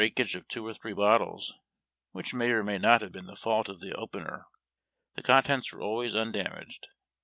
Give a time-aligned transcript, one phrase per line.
[0.03, 1.53] akage of two or three bottles,
[2.11, 4.47] which may or may not have been the fault of the opener,
[5.13, 6.87] the contents were always undamaged.